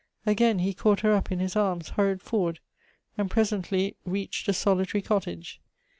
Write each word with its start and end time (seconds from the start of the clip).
Again 0.25 0.57
he 0.57 0.73
caught 0.73 1.01
her 1.01 1.11
up 1.13 1.31
in 1.31 1.37
his 1.37 1.55
arms, 1.55 1.89
hurried 1.89 2.23
forward, 2.23 2.59
and 3.19 3.29
presently 3.29 3.95
reached 4.03 4.47
a 4.47 4.53
solitary 4.53 5.03
cottage. 5.03 5.61